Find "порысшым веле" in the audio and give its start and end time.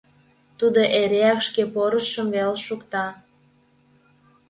1.73-2.57